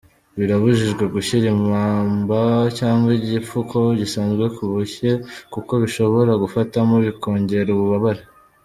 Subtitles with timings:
[0.37, 2.39] Birabujijwe gushyira ipamba
[2.79, 5.11] cyangwa igipfuko gisanzwe ku bushye
[5.53, 8.23] kuko bishobora gufatamo bikongera ububabare.